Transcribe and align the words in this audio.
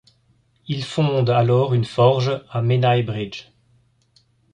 Il 0.67 0.83
fonde 0.83 1.29
alors 1.29 1.75
une 1.75 1.85
forge 1.85 2.43
à 2.49 2.63
Menai 2.63 3.03
Bridge. 3.03 3.49